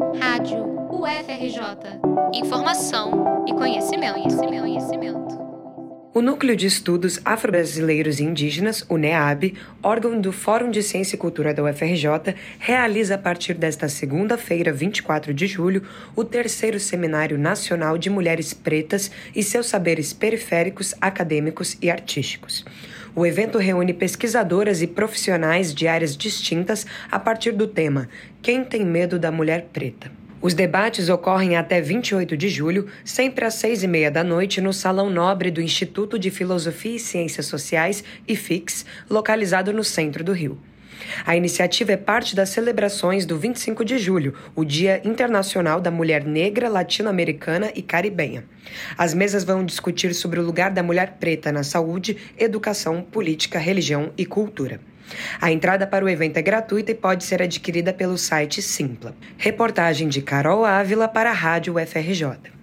Rádio 0.00 0.64
UFRJ. 0.90 2.00
Informação 2.32 3.44
e 3.46 3.52
conhecimento, 3.52 4.14
conhecimento, 4.14 4.60
conhecimento. 4.62 5.40
O 6.14 6.22
Núcleo 6.22 6.56
de 6.56 6.66
Estudos 6.66 7.20
Afro-Brasileiros 7.22 8.18
e 8.18 8.24
Indígenas, 8.24 8.82
o 8.88 8.96
NEAB, 8.96 9.54
órgão 9.82 10.18
do 10.18 10.32
Fórum 10.32 10.70
de 10.70 10.82
Ciência 10.82 11.16
e 11.16 11.18
Cultura 11.18 11.52
da 11.52 11.62
UFRJ, 11.62 12.34
realiza 12.58 13.16
a 13.16 13.18
partir 13.18 13.52
desta 13.52 13.90
segunda-feira, 13.90 14.72
24 14.72 15.34
de 15.34 15.46
julho, 15.46 15.82
o 16.16 16.24
terceiro 16.24 16.80
Seminário 16.80 17.38
Nacional 17.38 17.98
de 17.98 18.08
Mulheres 18.08 18.54
Pretas 18.54 19.10
e 19.36 19.42
seus 19.42 19.66
saberes 19.66 20.14
periféricos, 20.14 20.94
acadêmicos 20.98 21.76
e 21.82 21.90
artísticos. 21.90 22.64
O 23.14 23.26
evento 23.26 23.58
reúne 23.58 23.92
pesquisadoras 23.92 24.82
e 24.82 24.86
profissionais 24.86 25.74
de 25.74 25.88
áreas 25.88 26.16
distintas 26.16 26.86
a 27.10 27.18
partir 27.18 27.52
do 27.52 27.66
tema 27.66 28.08
Quem 28.40 28.64
tem 28.64 28.84
medo 28.84 29.18
da 29.18 29.32
mulher 29.32 29.68
preta? 29.72 30.10
Os 30.42 30.54
debates 30.54 31.10
ocorrem 31.10 31.56
até 31.56 31.82
28 31.82 32.34
de 32.34 32.48
julho, 32.48 32.86
sempre 33.04 33.44
às 33.44 33.54
seis 33.54 33.82
e 33.82 33.86
meia 33.86 34.10
da 34.10 34.24
noite, 34.24 34.58
no 34.60 34.72
Salão 34.72 35.10
Nobre 35.10 35.50
do 35.50 35.60
Instituto 35.60 36.18
de 36.18 36.30
Filosofia 36.30 36.96
e 36.96 36.98
Ciências 36.98 37.44
Sociais, 37.44 38.02
IFIX, 38.26 38.86
localizado 39.10 39.70
no 39.70 39.84
centro 39.84 40.24
do 40.24 40.32
Rio. 40.32 40.56
A 41.24 41.36
iniciativa 41.36 41.92
é 41.92 41.96
parte 41.96 42.34
das 42.34 42.50
celebrações 42.50 43.26
do 43.26 43.38
25 43.38 43.84
de 43.84 43.98
julho, 43.98 44.34
o 44.54 44.64
Dia 44.64 45.00
Internacional 45.04 45.80
da 45.80 45.90
Mulher 45.90 46.24
Negra, 46.24 46.68
Latino-Americana 46.68 47.70
e 47.74 47.82
Caribenha. 47.82 48.44
As 48.96 49.14
mesas 49.14 49.44
vão 49.44 49.64
discutir 49.64 50.14
sobre 50.14 50.40
o 50.40 50.44
lugar 50.44 50.70
da 50.70 50.82
mulher 50.82 51.16
preta 51.18 51.50
na 51.50 51.62
saúde, 51.62 52.16
educação, 52.38 53.02
política, 53.02 53.58
religião 53.58 54.12
e 54.16 54.24
cultura. 54.26 54.80
A 55.40 55.50
entrada 55.50 55.86
para 55.86 56.04
o 56.04 56.08
evento 56.08 56.36
é 56.36 56.42
gratuita 56.42 56.92
e 56.92 56.94
pode 56.94 57.24
ser 57.24 57.42
adquirida 57.42 57.92
pelo 57.92 58.16
site 58.16 58.62
Simpla. 58.62 59.14
Reportagem 59.36 60.08
de 60.08 60.22
Carol 60.22 60.64
Ávila 60.64 61.08
para 61.08 61.30
a 61.30 61.34
Rádio 61.34 61.76
UFRJ. 61.76 62.50